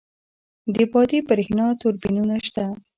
[0.73, 2.65] د بادی بریښنا توربینونه شته؟